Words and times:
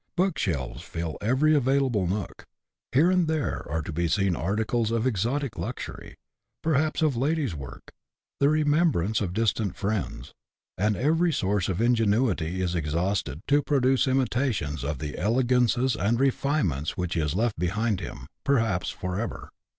Book 0.17 0.39
shelves 0.39 0.81
fill 0.81 1.15
every 1.21 1.53
available 1.53 2.07
nook; 2.07 2.47
here 2.91 3.11
and 3.11 3.27
there 3.27 3.69
are 3.69 3.83
to 3.83 3.93
be 3.93 4.07
seen 4.07 4.35
articles 4.35 4.89
of 4.89 5.05
exotic 5.05 5.59
luxury, 5.59 6.15
perhaps 6.63 7.03
of 7.03 7.15
ladies' 7.15 7.53
work, 7.53 7.91
the 8.39 8.49
remembrances 8.49 9.21
of 9.21 9.31
distant 9.33 9.75
friends; 9.75 10.33
and 10.75 10.95
every 10.97 11.27
resource 11.29 11.69
of 11.69 11.79
ingenuity 11.79 12.61
is 12.63 12.73
exhausted 12.73 13.41
to 13.47 13.61
produce 13.61 14.07
imitations 14.07 14.83
of 14.83 14.97
the 14.97 15.19
elegances 15.19 15.95
and 15.95 16.19
refinements 16.19 16.97
which 16.97 17.13
he 17.13 17.19
has 17.19 17.35
left 17.35 17.59
behind 17.59 17.99
him, 17.99 18.25
perhaps 18.43 18.89
for 18.89 19.19
ever. 19.19 19.51